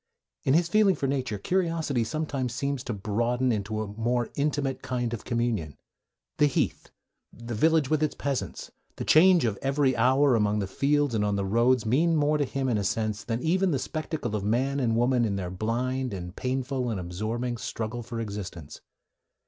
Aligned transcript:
In 0.45 0.55
his 0.55 0.67
feeling 0.67 0.95
for 0.95 1.05
nature, 1.05 1.37
curiosity 1.37 2.03
sometimes 2.03 2.55
seems 2.55 2.83
to 2.85 2.91
broaden 2.95 3.51
into 3.51 3.81
a 3.83 3.87
more 3.87 4.31
intimate 4.33 4.81
kind 4.81 5.13
of 5.13 5.25
communion. 5.25 5.77
The 6.37 6.47
heath, 6.47 6.89
the 7.31 7.53
village 7.53 7.91
with 7.91 8.01
its 8.01 8.15
peasants, 8.15 8.71
the 8.95 9.05
change 9.05 9.45
of 9.45 9.59
every 9.61 9.95
hour 9.95 10.33
among 10.33 10.57
the 10.57 10.65
fields 10.65 11.13
and 11.13 11.23
on 11.23 11.35
the 11.35 11.45
roads, 11.45 11.85
mean 11.85 12.15
more 12.15 12.39
to 12.39 12.45
him, 12.45 12.67
in 12.67 12.79
a 12.79 12.83
sense, 12.83 13.23
than 13.23 13.43
even 13.43 13.69
the 13.69 13.77
spectacle 13.77 14.35
of 14.35 14.43
man 14.43 14.79
and 14.79 14.95
woman 14.95 15.23
in 15.23 15.35
their 15.35 15.51
blind, 15.51 16.15
and 16.15 16.35
painful, 16.35 16.89
and 16.89 16.99
absorbing 16.99 17.57
struggle 17.57 18.01
for 18.01 18.19
existence. 18.19 18.81